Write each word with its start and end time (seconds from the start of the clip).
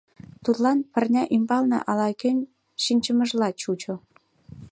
Тудлан 0.43 0.79
пырня 0.91 1.23
ӱмбалне 1.35 1.79
ала-кӧн 1.89 2.39
шинчымыжла 2.83 3.49
чучо. 3.61 3.93